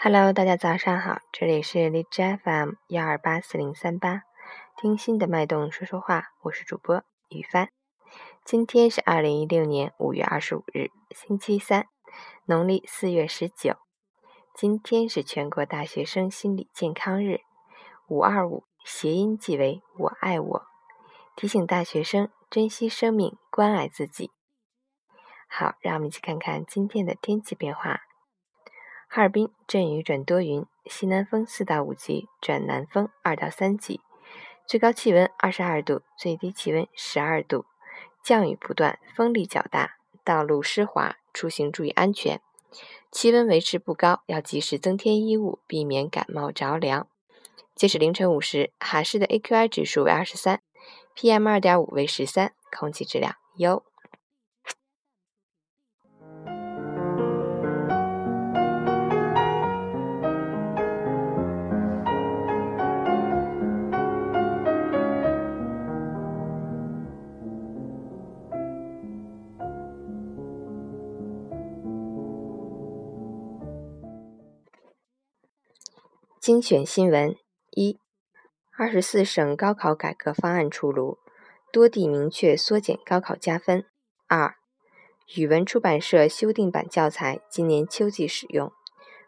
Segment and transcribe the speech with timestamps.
[0.00, 4.22] Hello，大家早上好，这里是荔枝 FM 幺二八四零三八，
[4.76, 7.68] 听心的脉动说说话，我是主播雨帆。
[8.44, 11.88] 今天是二零一六年五月二十五日，星期三，
[12.44, 13.74] 农历四月十九。
[14.54, 17.40] 今天是全国大学生心理健康日，
[18.06, 20.66] 五二五谐音即为我爱我，
[21.34, 24.30] 提醒大学生珍惜生命，关爱自己。
[25.48, 28.02] 好，让我们一起看看今天的天气变化。
[29.10, 34.02] 哈尔滨阵雨转多云，西南风四到五级转南风二到三级，
[34.66, 37.64] 最高气温二十二度，最低气温十二度，
[38.22, 42.42] 降雨不断，风力较大，道路湿滑，出行注意安全。
[43.10, 47.08] 气温维持不高，要及时增添衣物，避免感冒着凉。
[47.74, 50.60] 截止凌晨五时，哈市的 AQI 指数为二十三
[51.16, 53.82] ，PM 二点五为十三，空气质量优。
[76.48, 77.36] 精选新闻
[77.72, 78.00] 一：
[78.74, 81.18] 二十四省高考改革方案出炉，
[81.70, 83.84] 多地明确缩减高考加分。
[84.26, 84.54] 二：
[85.36, 88.72] 语文出版社修订版教材今年秋季使用，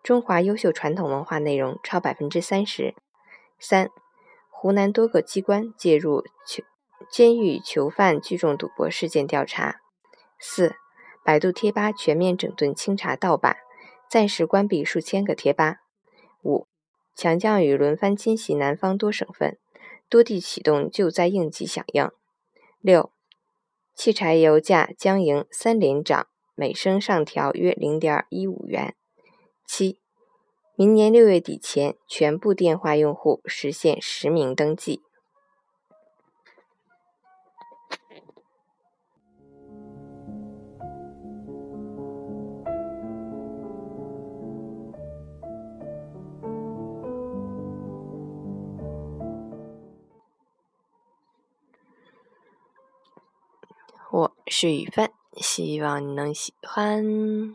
[0.00, 2.94] 中华优秀传统文化内容超百分之三十。
[3.58, 3.90] 三：
[4.48, 6.62] 湖南多个机关介入囚
[7.10, 9.80] 监狱囚犯聚众赌博事件调查。
[10.38, 10.76] 四：
[11.24, 13.56] 百度贴吧全面整顿清查盗版，
[14.08, 15.78] 暂时关闭数千个贴吧。
[16.44, 16.68] 五。
[17.18, 19.58] 强降雨轮番侵袭南方多省份，
[20.08, 22.08] 多地启动救灾应急响应。
[22.80, 23.10] 六，
[23.92, 28.94] 汽柴油价将迎三连涨，每升上调约零点一五元。
[29.66, 29.98] 七，
[30.76, 35.02] 明年六月底前，全部电话用户实现实名登记。
[54.10, 57.54] 我是雨帆，希望你能喜欢。